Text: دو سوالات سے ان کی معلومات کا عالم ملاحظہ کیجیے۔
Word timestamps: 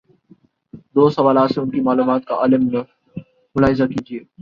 دو 0.95 1.09
سوالات 1.09 1.51
سے 1.51 1.61
ان 1.61 1.69
کی 1.69 1.81
معلومات 1.81 2.25
کا 2.25 2.35
عالم 2.35 2.67
ملاحظہ 3.55 3.83
کیجیے۔ 3.83 4.19